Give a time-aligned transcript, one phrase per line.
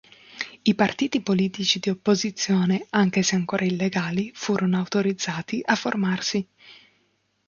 [0.63, 6.47] I partiti politici di opposizione, anche se ancora illegali, furono autorizzati a formarsi.